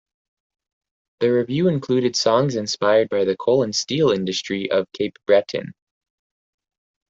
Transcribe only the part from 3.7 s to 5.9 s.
steel industry of Cape Breton.